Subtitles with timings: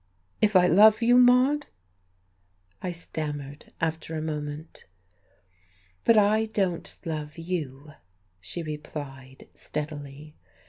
[0.41, 1.67] "If I love you, Maude?"
[2.81, 4.85] I stammered, after a moment.
[6.05, 7.91] "But I don't love you,"
[8.39, 10.33] she replied, steadily.